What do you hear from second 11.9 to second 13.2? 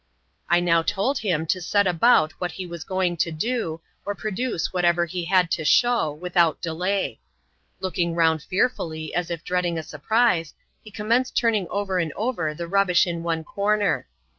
and over the rubbish